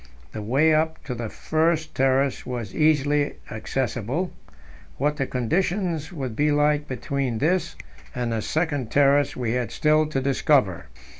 [0.31, 4.33] The way up to the first terrace was easily accessible;
[4.97, 7.75] what the conditions would be like between this
[8.15, 10.87] and the second terrace we had still to discover.